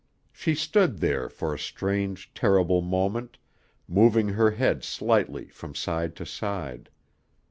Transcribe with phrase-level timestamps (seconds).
[0.31, 3.37] She stood there for a strange, terrible moment,
[3.87, 6.89] moving her head slightly from side to side.